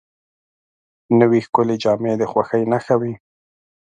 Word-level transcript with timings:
نوې 1.19 1.39
ښکلې 1.45 1.75
جامې 1.83 2.13
د 2.17 2.23
خوښۍ 2.31 2.63
نښه 2.71 2.95
وي 3.01 3.13